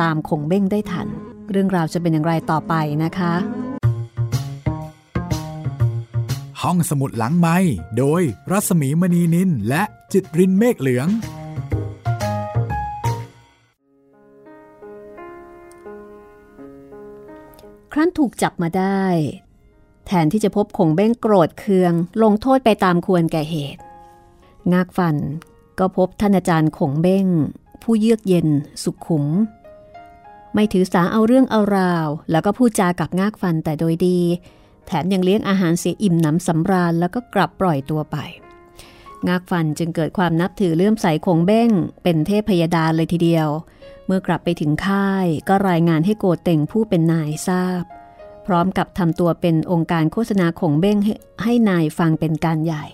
[0.00, 1.08] ตามขงเบ้งได้ทัน
[1.50, 3.34] เรื่องราวจะเป็นอย่างไรต่อไปนะคะ
[6.62, 7.56] ห้องสมุดหลังไม้
[7.98, 9.82] โดยรัสมีมณีนินและ
[10.12, 11.08] จิตรินเมฆเหลือง
[17.92, 19.04] ครั้นถูกจับมาได้
[20.06, 23.82] แทนที่จะพบขงเบ้งโกรธเคือง ลงโทษไปตามควรแก่เหตุ
[24.72, 25.16] งากฟัน
[25.78, 27.26] ก็พบท่านอาจารย์ขงเบ้ง
[27.82, 28.48] ผู้เยือกเย็น
[28.82, 29.24] สุขุม
[30.54, 34.18] ไม่ถือสาเอาเรื่องเอาราว แล้วก็พูดจากับงากฟันแต่โดยดี
[34.86, 38.16] แถมยังเลี้ยงอาหารเสียอิ่มหนำสำราญแล้วก็กลับปล่อยตัวไป
[39.28, 41.70] งากฟันจึงเกิดความนับถือเลื่อมใสคงเบ้ง
[42.02, 43.48] เป็นเทพพยดาเลยทีเดียว
[44.06, 47.84] เมื่อกลับไปถึงค่ายก็รายงานให้โกเต็งผู้เป็นนายทราบ
[48.46, 50.98] พร้อมกับทำตัวเป็นองค์การโฆษณาคงเบ้ง
[51.42, 52.86] ให้ในายฟังเป็นการใหญ่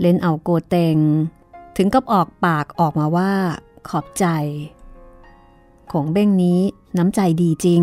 [0.00, 0.96] เล่นเอาโกเต็ง
[1.76, 3.32] ถึงกับออกปากออกมาว่า
[3.88, 4.26] ขอบใจ
[5.92, 6.60] ของเบ้งนี้
[6.98, 7.82] น้ำใจดีจริง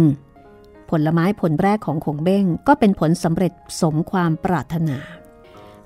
[0.89, 4.97] ผลไม้ผลแรกของขงเบ้งก็เป็นผลสำเร็จสมความปรารถนา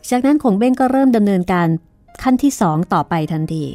[0.10, 1.68] จากนั้นขงเบ้งก็เริ่มดำเนินการ
[2.24, 3.66] ขั้นที่สองต่อไปทันที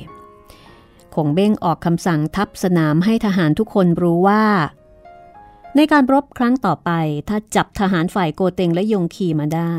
[1.15, 4.45] ขงเบ้งออกคำสั่งทับสนามให้ทหารทุกคนรู้ว่า
[5.77, 6.91] ในการรบครั้งต่อไป
[7.29, 9.75] ถ้าจับทหารฝ่ายโกเต็งและยงคีมาได้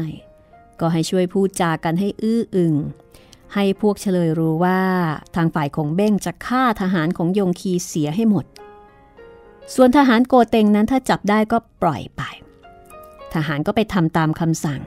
[0.80, 2.74] ก็ให้ช่วยพูดจากันให้อื้ออึง
[3.54, 4.82] ให้พวกเฉลยรู้ว่า
[5.36, 8.46] ทางฝ่ายของเบ้งจะฆ่าทหารของยงคีเสียให้หมด
[9.76, 12.22] ส่วนทหารโกเต็งนั้นถ้าจับได้ก็ปล่อยไป
[13.34, 14.82] ทหารก็ไปทำตามคำสั่ง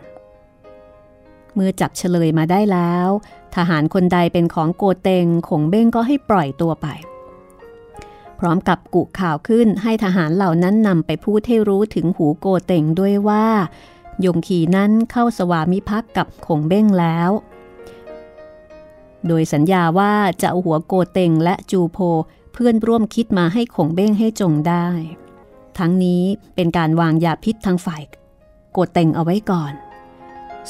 [1.54, 3.08] เมื่อจับเฉลยมาได้แล้ว
[3.56, 6.86] ทหารคนใดเป็นของโกเต็งขงเบ้งก็ให้ปล่อยตัวไป
[8.38, 13.46] พร้อมกับกุข่าวขึ้นให้ทหารเหล่านั้นนำไปพูดให้รู้ถึงหูโกเต็งด้วยว่า
[14.24, 17.30] ยงขีนั้นเข้าสวามิภักดิ์กับขงเบ้งแล้ว
[19.28, 21.98] โดยสัญญาว่าจะเอาหัวโกเต็งและจูโพ
[22.52, 24.88] เพื่อนร่วมคิดมาให้ขงเบ้งให้จงได้
[25.78, 26.22] ทั้งนี้
[26.54, 28.02] เป็นการวางยาพิษทางฝ่าย
[28.72, 29.72] โกเต็งเอาไว้ก่อน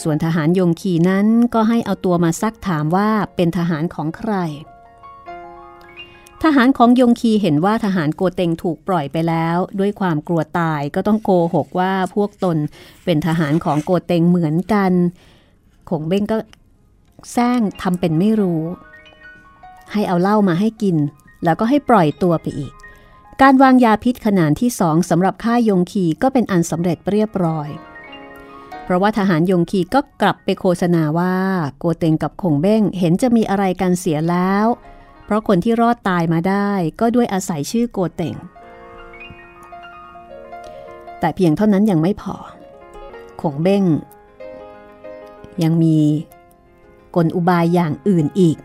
[0.03, 4.35] ส่วนทหารยงขีนั้นก็ให้เอาตัวมาซักถามว่าเป็นทหารของใคร
[6.43, 12.57] ทหารของยงคีเห็นว่าทหารโกเต็งถูกปล่อยไปแล้ว ด้วยความกลัวตายก็ต้องโกหกว่าพวกตน
[13.05, 14.93] เป็นทหารของโกเต็งเหมือนกัน
[15.91, 16.39] ขงเบ้งก็
[17.31, 18.63] แซงทำเป็นไม่รู้
[19.93, 20.97] ให้เอาเหล้ามาให้กิน
[21.45, 22.73] แล้วก็ให้ปล่อยตัวไปอีก
[23.43, 27.69] การวางยาพิษขนาดที่สองสำหรับฆ่ายงคีก็เป็นอันสำเร็จเรียบร้อย
[28.85, 31.37] เพราะว่าทหารยงคีก็กลับไปโฆษณาว่า
[31.79, 34.67] โกเตงกับขงเบ้งเห็นจะมีอะไรกันเสียแล้ว
[35.25, 38.37] เพราะคนที่รอดตายมาได้ก็ด้วยอาศัยชื่อโกเตง
[41.21, 42.35] แต่เพียงเท่านั้นยังไม่พอ
[43.41, 43.85] ขงเบ้ง
[45.63, 45.99] ยังมี
[47.17, 48.57] กลอุบายอย่างอื่นอีก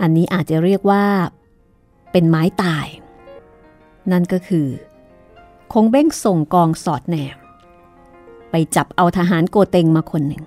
[0.00, 1.04] อันนี้อาจจะเรียกว่า
[2.12, 2.86] เป็นไม้ตาย
[4.12, 4.66] นั่นก็คือ
[5.72, 7.36] คงเบ้งส่งกองสอดแนม
[8.50, 10.44] ไปจับเอาทหารโกเต็งมาคนหนึ่ง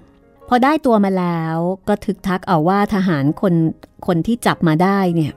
[0.48, 3.54] พอได้ตัวมาแล้วก็ทึกทักเอาว่าทหารคน
[4.08, 5.34] คนที่จับมาได้เนี่ย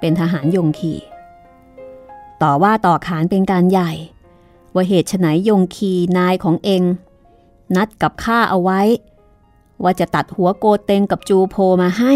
[0.00, 0.94] เป็นทหารยงคี
[2.42, 3.92] ต่อว่าต่อขานเป็นการใหญ่
[4.74, 6.82] ว่าเหตุไฉนยงคีนายของเอง
[7.76, 8.80] นัดกับข้าเอาไว้
[9.82, 12.14] ว่าจะตัดหัวโกเตงกับจูโพมาให้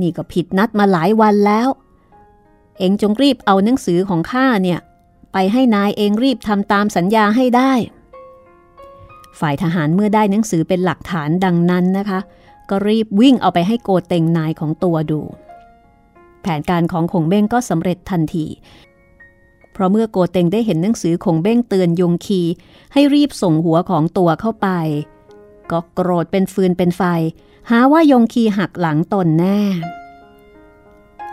[0.00, 1.68] นี่ก็ผิดนัดมาหลายวันแล้ว
[2.78, 4.78] เองจงรีบเอาหนังสือของข้าเนี่ย
[5.32, 7.72] ไปให้นายเองรีบทำตามสัญญาให้ได้
[9.40, 12.20] ฝ่ายทหารเมื่อได้หนังสือเป็นหลักฐานดังนั้นนะคะ
[12.70, 15.20] ก็รีบวิ่งเอาไปให้โกเตงนายของตัวดู
[16.40, 18.46] แผนการของขงเบ้งก็สำเร็จทันที
[19.72, 22.42] เพราะเมื่อโกเตงได้เห็นหนังสือขงเบ้งเตือนยงคี
[22.92, 24.68] ให้รีบส่งหัวของตัวเข้าไป
[25.70, 27.02] ก็โกรธเป็นฟืนเป็นไฟ
[27.70, 29.60] หาว่ายงคีหักหลังตนแน่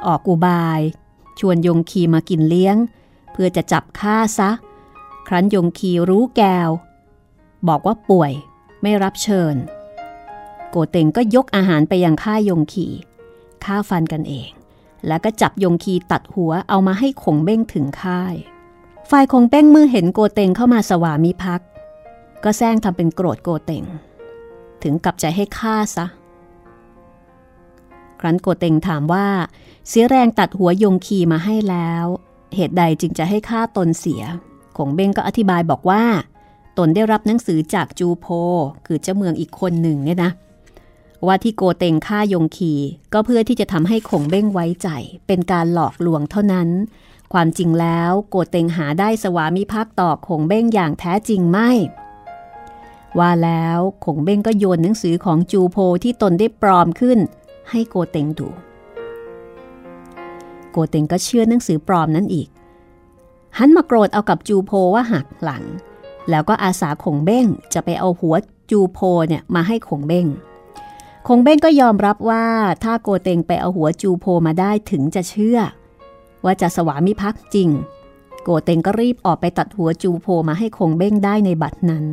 [0.05, 0.81] ออกอุบาย
[1.39, 2.77] ชวนยงคีมากินเลี้ยง
[3.31, 4.51] เพื่อจะจับฆ่าซะ
[5.27, 6.69] ครั้นยงคีรู้แกว
[7.67, 8.31] บอกว่าป่วย
[8.81, 9.55] ไม่รับเชิญ
[10.69, 12.87] โกเต็งก็ยกอาหารไปยังฆ่ายงคี
[13.63, 14.49] ฆ่าฟันกันเอง
[15.07, 18.35] แล้วก็จับยงคีตัดหัวเอามาให้ขงเบ้งถึงค่าย
[19.09, 21.69] ฝ่ายคงเป้งมือเห็นโกเต็งเข้ามาสวามิภักดิ์
[22.43, 23.83] ก็แซงทำเป็นโกรธโกเต็ง
[24.85, 26.05] ถึงกับใจให้ฆ่าซะ
[28.19, 29.27] ครั้นโกเต็งถามว่า
[29.87, 32.05] เสียแรงตัดหัวยงคีมาให้แล้ว
[32.55, 34.23] เหตุใดจึงจะให้ฆ่าตนเสีย
[34.77, 36.03] คงเบ้งก็อธิบายบอกว่า
[36.77, 38.25] ตนได้รับหนังสือจากจูโพ
[38.85, 40.31] คือเจ้าเมืองอีกคนหนึ่งเนี่ยนะ
[41.25, 42.73] ว่าที่โกเตงฆ่ายงคี
[43.13, 44.89] ก็เพื่อที่จะทำให้ขงเบ้งไว้ใจ
[45.27, 46.69] เป็นการหลอกลวงเท่านั้น
[47.33, 51.71] ความจริงแล้วโกเตงหาได้สวามิภักดิ์ต่อขงเบ้งอย่างแท้จริงไม่
[53.19, 57.19] ว่าแล้วขงเบ้งก็โยนหนังสือของจูโพที่ตนได้ปลอมขึ้น
[57.69, 58.47] ให้โกเตงดู
[60.71, 62.47] โกเตงก็เชื่อหนังสือปลอมนั้นอีก
[63.57, 65.63] หันมาโกรธเอากับจูโพว่าหักหลัง
[66.29, 68.35] แล้วก็อาสาขงเบ้งจะไปเอาหัว
[68.71, 70.27] จูโพเนี่ยมาให้ขงเบ้ง
[71.27, 72.45] คงเบ้งก็ยอมรับว่า
[72.83, 75.59] ถ้าโกเตงไปเอาหัวจูโพมาได้ถึงจะเชื่อ
[76.45, 77.69] ว่าจะสวามิภักดิ์จริง
[78.43, 82.05] โกเตงก็รีบออกไปตัดหัวจูโพมาให้คงเบ้งได้ในบัดนั้น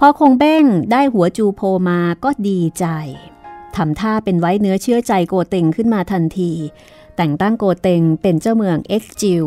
[0.00, 2.86] พอคงเบ้งได้หัวจูโพมาก็ดีใจ
[3.76, 6.52] ทำท่าเป็นไว้เนื้อเชื่อใจโกเตงขึ้นมาทันที
[7.16, 9.44] แต่งตั้งโกเตงเป็นเจ้าเมืองเอ็กจิว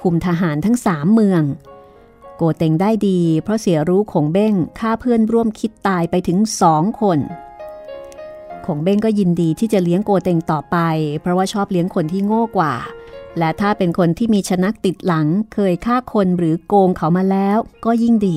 [0.00, 1.42] คุมทหารทั้งสามเมือง
[2.36, 7.18] โกเตงได้ดี เพราะเสียรู้ขงเบ้งฆ่าเพื่อนร่วมคิดตายไปถึงสองคน
[8.66, 10.76] ขงเบ้งก็ยินดีที่จะเลี้ยงโกเตงต่อไป
[11.20, 12.74] เพราะว่าชอบเลี้ยงคนที่โง่กว่า
[13.38, 18.30] และถ้าเป็นคนที่มีชนักติดหลังเคยฆ่าคนหรือโกงเขามาแล้ว ก็ยิ่งด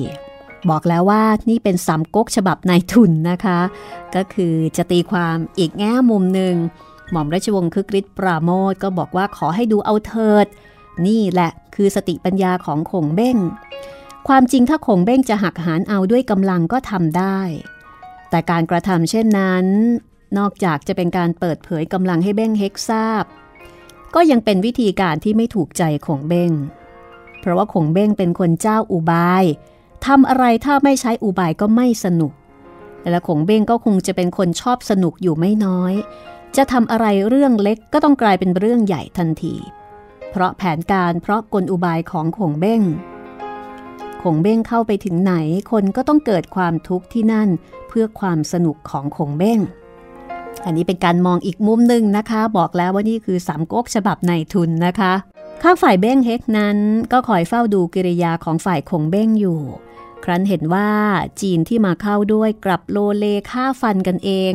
[0.70, 3.60] บอกแล้วว่านี่เป็นสามก๊กฉบับนายทุนนะคะ
[4.14, 6.54] ก็คือจะตีความอีกแง่มุมหนึ่ง
[7.10, 10.46] หม่อมราชวงศ์คึกฤทธิ์ปราโมทก็บอกว่าขอให้ดูเอาเถิด
[11.06, 13.36] นี่แหละคือสติปัญญาของขงเบ้ง
[14.28, 17.38] ความจริงถ้าขงเบ้งจะหักหานเอาด้วยกำลังก็ทำได้
[18.30, 19.66] แต่การกระทำเช่นนั้น
[20.38, 23.24] นอกจากจะเป็นการเปิดเผยกำลังให้เบ้งเฮกทราบ
[24.14, 26.52] ก็ยังเป็นวิธีการที่ไม่ถูกใจขงเบ้ง
[27.40, 29.44] เพราะว่าขงเบ้งเป็นคนเจ้าอุบาย
[30.06, 32.32] ทำอะไรถ้าไม่ใช้อุบายก็ไม่สนุก
[33.10, 35.94] และขงเบ้งก็คงจะเป็นคนชอบสนุกอยู่ไม่น้อย
[36.56, 39.54] จะทำอะไรเรื่องเล็กก็ต้องกลายเป็นเรื่องใหญ่ทันที
[40.30, 42.82] เพราะแผนการเพราะกลอุบายของขงเบ้ง
[44.22, 45.34] ขงเบ้งเข้าไปถึงไหน
[45.70, 47.48] คนก็ต้องเกิดความทุกข์ที่นั่น
[47.88, 49.58] เพื่อความสนุกของขงเบ้ง
[50.64, 55.12] อันนี้เป็นการมองอีกมุมหนึ่งนะคะ บอกแล้วว่านี่คือสามก๊กฉบับในทุนนะคะ
[55.62, 56.76] ข้างฝ่ายเบ้งเฮกนั้น
[57.12, 59.60] ก็คอยเฝ้าดูกิริยาของฝ่ายขงเบ้งอยู่
[60.24, 60.90] ครั้นเห็นว่า
[61.40, 64.52] จีนที่มาเข้าด้วยกลับโลเลฆ่าฟันกันเอง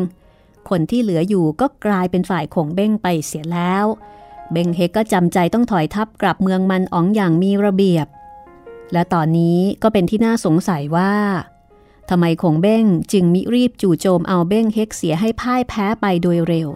[0.70, 3.86] คนที่เหลืออยู่ก็กลายเป็นฝ่ายขงเบ้งไปเสียแล้ว
[4.52, 8.08] เบ้งเฮกก็จำใจต้องถอยทัพกลับเมืองมันอ๋องอย่างมีระเบียบ
[8.94, 11.14] และตอนนี้ก็เป็นที่น่าสงสัยว่า
[12.10, 16.70] ทำไมคงเบ้งจึงมิรีบจู่โจมเอาเบ้งเฮกเสียให้พ่ายแพ้ไปโดยเร็ว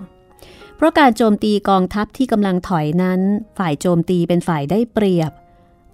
[0.75, 3.21] เพราะการโจมตีกองทัพที่กำลังถอยนั้น
[3.57, 5.31] ฝ่ายโจมตีเป็นฝ่ายได้เปรียบ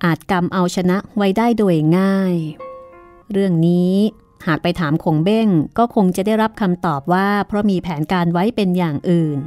[0.04, 2.36] อาจกำเอาชนะไว้ได้โดยง่าย
[3.32, 3.94] เรื่องนี้
[4.48, 9.40] หากไปถามคงเบ้งก็คงจะได้รับคำตอบว่าเพราะมีแผนการไว้เป็นอย่างอื่น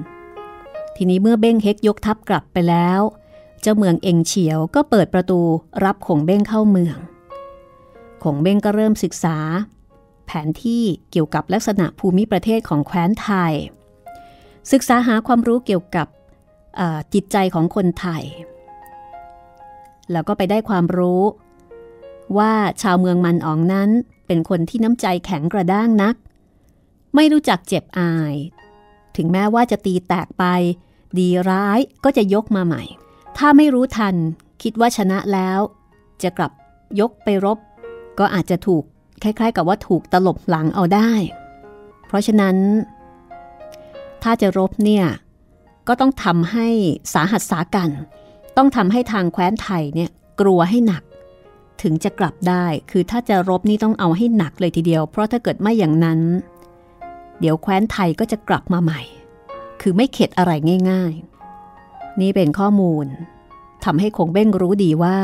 [0.97, 3.01] ทีนี้เมื่อเบ้งเฮกยกทัพกลับไปแล้ว
[3.61, 5.41] เจ้าเมืองเองเฉียวก็เปิดประตู
[5.85, 6.97] รับขงเบ้งเข้าเมือง
[8.23, 9.39] ขงเบ้งก็เริ่มศึกษา
[10.27, 13.53] แผนที่เกี่ยวกับลักษณะภูมิประเทศของแคว้นไทย
[14.73, 16.07] ศึกษาหาความรู้เกี่ยวกับ
[17.15, 18.23] จิตใจของคนไทย
[20.13, 21.23] แล้วก็ไปได้ความรู้
[22.39, 23.91] ว่าชาวเมืองมันอ๋องนั้น
[24.27, 26.15] เป็นคนที่น้ำใจแข็งกระด้างนัก
[27.15, 28.35] ไม่รู้จักเจ็บอาย
[29.17, 30.45] ถึงแม้ว่าจะตีแตกไป
[31.19, 32.83] ดีร้ายก็จะยกมาใหม่
[33.37, 34.15] ถ้าไม่รู้ทัน
[34.63, 35.61] คิดว่าชนะแล้ว
[36.23, 36.53] จะกลับ
[37.01, 37.59] ยกไปรบ
[38.19, 38.83] ก็อาจจะถูก
[39.23, 41.11] คล้ายๆ กับว่าถูกตลบหลังเอาได้
[42.07, 42.57] เพราะฉะนั้น
[44.23, 45.07] ถ้าจะรบเนี่ย
[45.89, 46.69] ก็ต้องทำให้
[47.15, 47.91] สาหัสสากัน
[48.57, 51.03] ต้องทำให้ทางแคว้นไทยเนี่ยกลัวให้หนัก
[51.83, 56.21] ถึงจะกลับได้ คือถ้าจะรบนี่ต้องเอาให้หนักเลยทีเดียว เพราะถ้าเกิดไม่อย่างนั้น
[57.41, 59.01] เดี๋ยวแคว้นไทยก็จะกลับมาใหม่
[59.81, 60.53] คือไม่เข็ดอะไร
[60.91, 61.13] ง่าย
[61.67, 63.07] ๆ นี่เป็นข้อมูล
[63.85, 65.19] ทำให้คงเบ้งรู้ดีว่า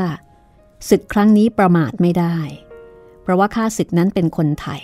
[0.89, 2.37] ศึกครั้งนี้ประมาทไม่ได้
[3.21, 4.81] เพราะว่าข้าศึกนั้นเป็นคนไทย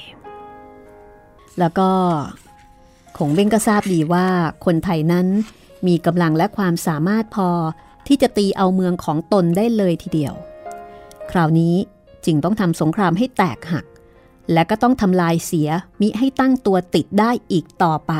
[1.59, 1.89] แล้วก็
[3.17, 4.27] คงเบ้งก็ทราบดีว่า
[4.65, 5.27] คนไทยนั้น
[5.87, 7.49] มีกำลังและความสามารถพอ
[8.07, 10.35] ที่จะตีเอาเมืองของตนได้เลยทีเดียว
[11.31, 11.75] คราวนี้
[12.25, 13.85] จึงต้องทำสงครามให้แตกหัก
[14.53, 15.69] และก็ต้องทำลายเสีย
[16.01, 18.13] มิให้ตั้งตัวติดได้อีกต่อไป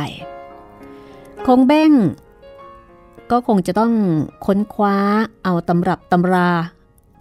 [1.45, 1.93] คงเบ้ง
[3.31, 3.93] ก็คงจะต้อง
[4.45, 4.97] ค้นคว้า
[5.43, 6.49] เอาตำรับตำรา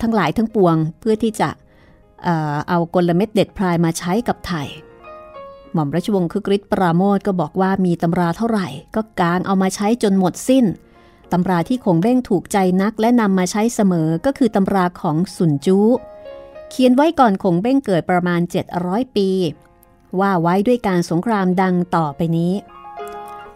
[0.02, 1.48] ทั้งหลายทั้งปวงเพื่อที่จะ
[2.22, 2.28] เอ
[2.68, 4.68] เอากลเม็ดเด็ดพรายมาใช้กับไทย
[5.72, 10.64] หม่อมราชวงศ์คึกฤทธิ์ปราโมทก็บอกว่ามีตำราเท่าไหร่ ก็กางเอามาใช้จนหมดสิ้น
[11.32, 15.78] ตำราที่คงเบ้งถูกใจนักและนำมาใช้เสมอก็คือตำราของสุนจู
[16.70, 18.40] เขียนไว้ก่อนคงเบ้งเกิดประมาณ
[18.78, 19.28] 700 ปี
[20.20, 22.54] ว่าไว้ด้วยการสงครามดังต่อไปนี้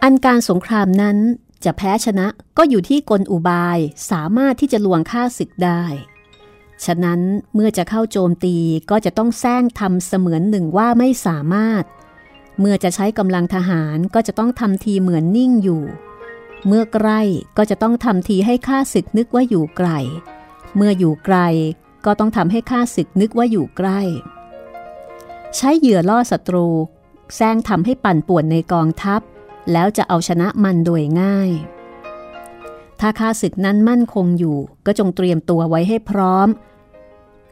[0.02, 1.16] อันการสงครามนั้น
[1.64, 2.26] จะแพ้ชนะ
[2.58, 3.78] ก็อยู่ที่กลอุบาย
[4.10, 5.84] สามารถที่จะลวงฆ่าศึกได้
[6.84, 7.20] ฉะนั้น
[7.54, 8.56] เมื่อจะเข้าโจมตี
[8.90, 11.84] ก็จะต้องแซงทำเสมือนหนึ่งว่าไม่สามารถ
[12.60, 15.82] เมื่อจะใช้กำลังทหารก็จะต้องทำทีเหมือนนิ่งอยู่
[16.66, 17.20] เมื่อใกล้
[17.56, 19.90] ก็จะต้องทำทีให้ข้าศึกนึกว่าอยู่ไกล
[20.76, 21.38] เมื่ออยู่ไกล
[22.04, 24.00] ก็ต้องทำให้ข้าศึกนึกว่าอยู่ใกล้
[25.56, 26.68] ใช้เหยื่อล่อศัตรู
[27.34, 29.20] แซงทำให้ปั่นป่วนในกองทัพ
[29.72, 31.50] แล้วจะเอาชนะมันโดยง่าย
[33.00, 36.48] ถ้าข้าศึกนั้นมั่นคงอยู่ ก็จงเตรียมตัวไว้ให้พร้อม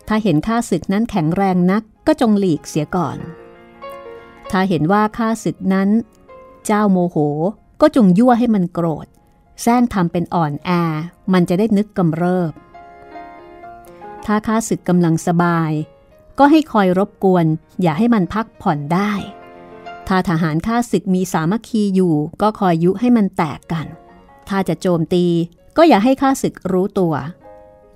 [0.09, 3.18] ถ้าเห็นข้าศึกนั้นแข็งแรงนักก็จงหลีกเสียก่อน
[4.50, 5.88] ถ้าเห็นว่าข้าศึกนั้น
[6.66, 7.16] เจ้าโมโห
[7.80, 9.06] ก็จงยั่วให้มันโกรธ
[9.62, 10.70] แซงทำเป็นอ่อนแอ
[11.32, 12.52] มันจะได้นึกกำเริบ
[14.26, 15.72] ถ้าข้าศึกกำลังสบาย
[16.38, 17.46] ก็ให้คอยรบกวน
[17.82, 19.12] อย่าให้มันพักผ่อนได้
[20.08, 23.87] ถ้าทหารข้าศึกมีสามัคคีอยู่ก็คอยยุให้มันแตกกัน
[24.48, 25.24] ถ้าจะโจมตี
[25.76, 27.14] ก็อย่าให้ข้าศึกรู้ตัว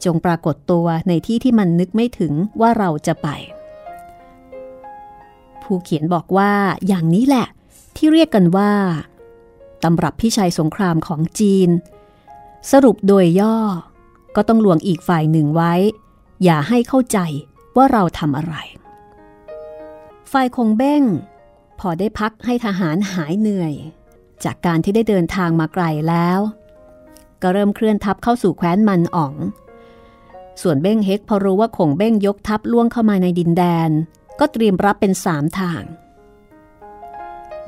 [0.04, 3.28] จงปรากฏตัวในที่ที่มันนึกไม่ถึงว่าเราจะไป
[5.62, 6.52] ผู้เขียนบอกว่า
[6.86, 7.46] อย่างนี้แหละ
[7.96, 8.72] ที่เรียกกันว่า
[9.82, 11.70] ตำรับพิชัยสงครามของจีน
[12.70, 13.56] สรุปโดยย่อ
[14.36, 15.74] ก็ต้องลวงอีกฝ่ายหนึ่งไว้
[16.44, 17.18] อย่าให้เข้าใจ
[17.76, 18.54] ว่าเราทำอะไร
[20.32, 21.02] ฝ่ายคงเบ้ง
[21.80, 23.74] พอได้พักให้ทหารหายเหนื่อย
[24.44, 26.40] จากการที่ได้เดินทางมาไกลแล้ว
[27.42, 29.34] ก็เริ่มเคลื่อนทัพเข้าสู่แคว้นมันอ๋อง
[30.62, 33.90] ส่วนเบ้งเฮกพอรู้ว่าคงเบ้งยกทัพล่วงเข้ามาในดินแดน
[34.40, 35.82] ก็เตรียมรับเป็นสามทาง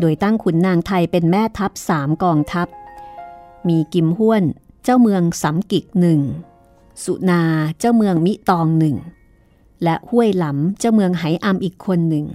[0.00, 2.68] โดยตั้งขุนนางไทยเป็นแม่ทัพสามกองทัพ
[3.68, 4.44] มีกิมห้วน
[4.84, 6.20] เจ้าเมืองสำกิกหนึ่ง
[7.04, 7.42] สุนา
[7.78, 8.96] เจ้าเมืองมิตองหนึ่ง
[9.82, 12.26] และห้วยหลำเจ้าเมืองไหอำอีกคนหนึ่ง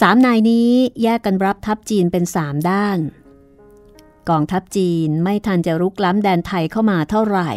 [0.00, 0.70] สามนายนี้
[1.02, 2.98] แยกกันรับทัพจีนเป็นสามด้าน
[4.28, 7.50] กองทัพจีนไม่ทันจะรุกล้ำแดนไทยเข้ามาเท่าไหร่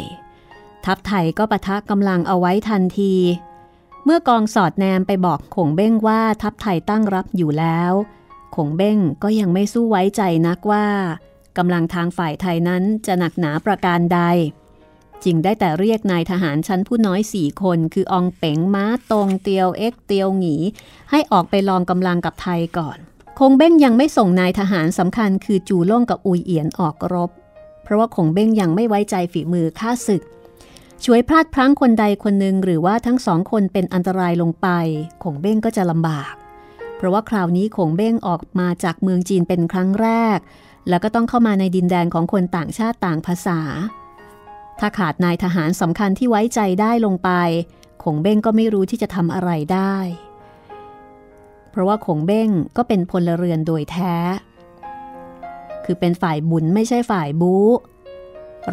[0.85, 3.13] ทัพไทยก็ปะทะกำลังเอาไว้ทันที
[4.03, 7.93] เมื่อกองสอดแนมไปบอกขงเบ้งว่าทัพไทยตั้งรับอยู่แล้ว
[8.55, 10.87] คงเบ้งก็ยังไม่สู้ไว้ใจนักว่า
[11.57, 14.21] กำลังทางฝ่ายไทยนั้นจะหนักหนาประการใด
[15.23, 20.55] จึงได้แต่เรียกนายทหารชั้นผู้น้อยสี่คนคือองเป๋งม้าตรงเตียวเอ็กเตียวหงี
[21.11, 22.97] ให้ออกไปลองกำลังกับไทยก่อน
[23.39, 27.31] คงเบ้งยังไม่ส่งนายทหารสำคัญคือจูล่งกับอุยเอียนออกรบ
[27.83, 30.23] เพราะว่าคงเบ้งยังไม่ไว้ใจฝีมือข้าศึก
[31.05, 34.67] ช่วยพลาดพลั้งคนใดคนหนึ่งหรือว่าทั้งสองคนเป็นอันตรายลงไป
[35.23, 36.33] คงเบ้งก็จะลำบาก
[36.97, 40.39] เพราะว่าคราวนี้ขงเบ้งออกมาจากเมืองจีนเป็นครั้งแรก
[40.89, 43.59] แล้วก็ต้องเข้ามาในดินแดนของคนต่างชาติต่างภาษา
[44.79, 47.29] ถ้าขาดนายทหารสำคัญที่ไว้ใจได้ลงไป
[48.03, 49.95] ขงเบ้งก็ไม่รู้ที่จะทำอะไรได้
[51.69, 54.15] เพราะว่าขงเบ้งก็เป็นพลเรือนโดยแท้
[55.85, 57.67] คือเป็นฝ่ายบุญไม่ใช่ฝ่ายบู๊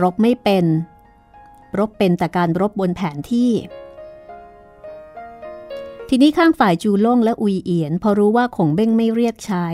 [0.03, 0.65] รบไม่เป็น
[1.79, 3.51] รบเป็นแต่การรบบนแผนที่
[6.09, 9.67] ทีนี้ข้างฝ่ายจูล่งและอุยเอียน พอรู้ว่าขงเบ้งไม่เรียกใช้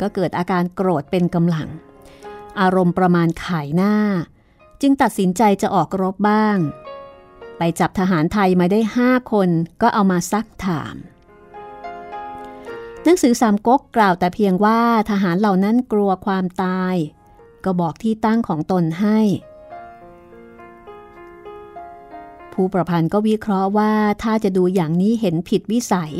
[0.00, 1.68] ก็เกิดอาการโกรธเป็นกำลัง
[2.60, 3.94] อารมณ์ประมาณขายหน้า
[4.80, 6.58] จึงตัดสินใจจะออกรบบ้าง
[7.58, 9.50] ไปจับทหารไทยมาได้ห้าคน
[9.82, 10.96] ก็เอามาซักถาม
[13.04, 16.94] หนังสือสามก๊กกล่าวแต่เพียงว่าทหารเหล่านั้นกลัวความตาย
[17.64, 19.20] ก็บอกที่ตั้งของตนให้
[22.56, 23.92] ผู้ประพันธ์ก็วิเคราะห์ว่า
[24.22, 26.12] ถ้าจะดูอย่างนี้เห็นผิดวิสัย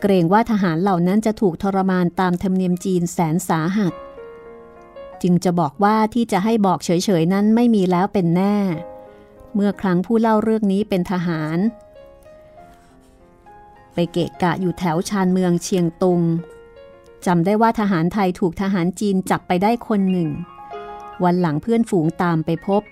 [0.00, 3.92] เกรงว่าทหารเหล่านั้นจะถูกทรมานตามธรรมเนียมจีนแสนสาหัส
[5.22, 6.90] จึงจะบอกว่าที่จะให้บอกเฉ
[7.20, 8.56] ยๆนั้นไม่มีแล้วเป็นแน่
[9.54, 11.58] เมื่อครั้งผู้เล่าเรื่องนี้เป็นทหาร
[13.94, 16.20] ไปเกะกะอยู่แถวชานเมืองเชียงตุง
[17.26, 20.30] จำได้ว่าทหารไทยถูกทหารจีนจับไปได้คนหนึ่ง
[21.24, 22.82] วันหลังเพื่อนฝูงตามไปพบ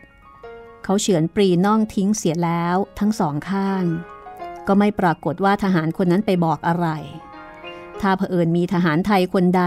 [0.90, 3.85] เขาเฉือนปรีน่องทิ้งเสียแล้วทั้งสองข้าง
[4.66, 6.87] ก็ไม่ปรากฏว่าทหารคนนั้นไปบอกอะไร
[8.00, 9.62] ถ้าเผอิญมีทหารไทยคนใด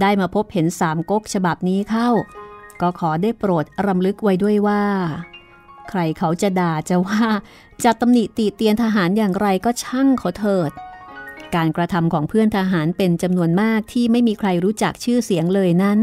[0.00, 2.08] ได้มาพบเห็นสามก๊กฉบับนี้เข้า
[2.80, 4.84] ก็ขอได้โปรดรำลึกไว้ด้วยว่า
[5.88, 7.24] ใครเขาจะด่าจะว่า
[7.84, 10.70] จะตำหนิตีเตียนทหารอย่างไรก็ช่างเขาเถิด
[11.54, 15.98] การกระทำของเพื่อนทหารเป็นจำนวนมากที่ไม่มีใครรู้จักชื่อเสียงเลยนั้น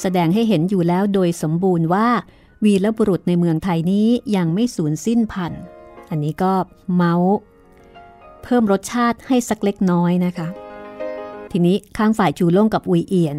[0.00, 2.08] แสดงให้เห็นอยู่แล้วโดยสมบูรณ์ว่า
[2.64, 5.62] วีรบุรุษในเมืองไทยนี้ยังไม่สูญสิ้นพันธุ์
[6.10, 6.52] อันนี้ก็
[6.94, 7.36] เมาส์
[8.42, 10.48] เพิ่มรสชาติให้สักเล็กน้อยนะคะ
[11.50, 13.38] ทีนี้ข้างฝ่ายจูล่งกับอุยเอียน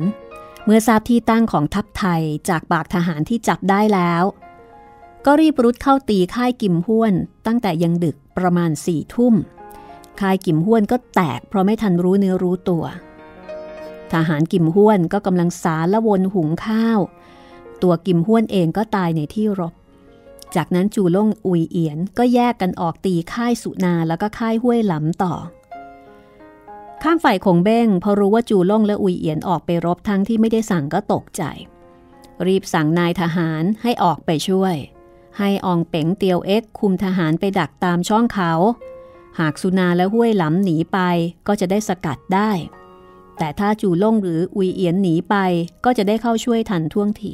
[0.65, 4.23] เมื่อทราบที่ตั้งของทัพไทยจากปากทหารที่จับได้แล้ว
[5.25, 7.13] ก็รีบรุดเข้าตีค่ายกิมห้วน
[7.47, 9.33] ตั้งแต่ยังดึกประมาณสี่ทุ่ม
[10.19, 12.83] ค่ายกิมห้วนก็แตกเพราะไม่ทันรู้เนื้อรู้ตัว
[14.13, 16.99] ทหารกิมห้วนก็กำลังสารละวนหุงข้าว
[17.83, 19.73] ตัวกิมห้วนเองก็ตายในที่รบ
[20.55, 25.33] จากนั้นจูล่งอุยเอียนก็แยกกันออกตีค่ายสุนาแล้วก็ค่ายห้วยหลำต่อ
[27.03, 31.43] ข้างฝ่ายคงเบ้งพอรู้ว่าจูล่งและอุยเอียนออกไปรบทั้งที่ไม่ได้สั่งก็ตกใจ
[32.47, 34.75] รีบสั่งนายทหารให้ออกไปช่วย
[35.37, 38.51] ให้อองเป๋งเตียวเอ็กคุมทหารไปดักตามช่องเขา
[39.39, 40.99] หากสุนาและห้วยหลำหนีไป
[41.47, 42.51] ก็จะได้สกัดได้
[43.37, 45.35] แต่ถ้าจูล่งหรืออุยเอียนหนีไป
[45.85, 47.33] ก็จะได้เข้าช่วยทันท่วงที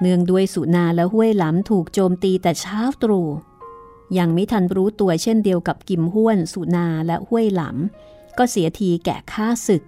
[0.00, 3.28] เนื่องด้วยสุนาและห้วยหลำถูกโจมตีแต่เช้าตรู่
[4.18, 9.82] ยังไม่ทันรู้ตัวเช่นเดียวกับกิมห้วน สุนาและห้วยหลำก็เสียทีแก่ข้าศึก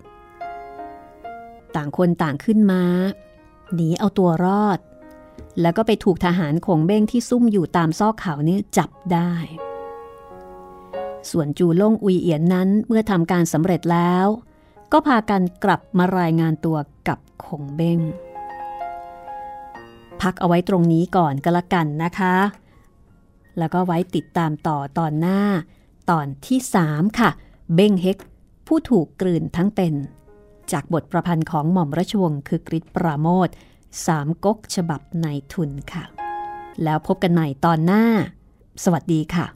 [1.75, 2.83] ต่างคนต่างขึ้นมา
[3.75, 4.79] หนีเอาตัวรอด
[5.61, 9.33] แล้วก็ไปถูกทหารคงเบ้งที่ซุ่มอยู่ตามซอกเขานี่จับได้
[11.31, 14.27] ส่วนจูล่งอุยเอียนนั้นเมื่อทำการสำเร็จแล้ว
[14.93, 16.77] ก็พากันกลับมารายงานตัว
[17.09, 18.01] กับคงเบ้ง
[20.23, 22.37] พักเอาไว้ตรงนี้ก่อนก็แล้วกันนะคะ
[23.59, 25.41] แล้วก็ไว้ติดตามต่อตอนหน้า
[26.11, 26.59] ตอนที่
[26.89, 27.31] 3 ค่ะ
[27.75, 28.19] เบ้งเฮก
[28.67, 29.95] ผู้ถูกกลืนทั้งเป็น
[30.73, 33.49] จากบทประพันธ์ของหม่อมราชวงศ์คือกริชปราโมท
[34.07, 36.05] สามก๊กฉบับในทุนค่ะ
[36.85, 38.05] แล้วพบกันใหม่ตอนหน้า
[38.85, 39.47] สวัสดีค่ะ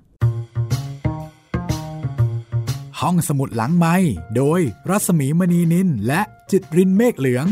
[3.00, 3.96] ห้องสมุดหลังไม้
[4.36, 4.60] โดย
[4.90, 7.46] รัสมีมณีนินและจิตรินเมฆเหลือง